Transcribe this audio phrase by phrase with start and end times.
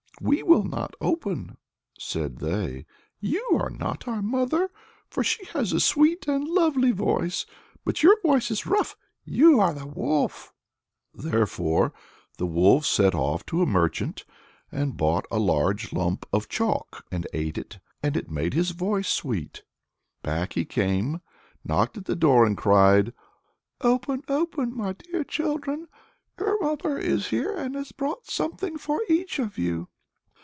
[0.23, 1.57] "We will not open,"
[1.97, 2.85] said they;
[3.19, 4.69] "you are not our mother,
[5.09, 7.47] for she has a sweet and lovely voice;
[7.83, 8.95] but your voice is rough
[9.25, 10.53] you are the wolf."
[11.11, 11.89] Thereupon
[12.37, 14.23] the wolf set off to a merchant
[14.71, 19.09] and bought a large lump of chalk; he ate it, and it made his voice
[19.09, 19.63] sweet.
[20.21, 21.21] Back he came,
[21.63, 23.11] knocked at the door, and cried,
[23.81, 25.87] "Open, open, my dear children;
[26.39, 29.87] your mother is here, and has brought something for each of you."